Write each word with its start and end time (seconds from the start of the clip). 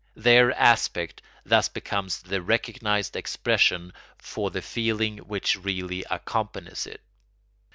Their 0.15 0.51
aspect 0.53 1.21
thus 1.45 1.69
becomes 1.69 2.23
the 2.23 2.41
recognised 2.41 3.15
expression 3.15 3.93
for 4.17 4.49
the 4.49 4.63
feeling 4.63 5.19
which 5.19 5.57
really 5.57 6.03
accompanies 6.09 6.87
it. 6.87 7.01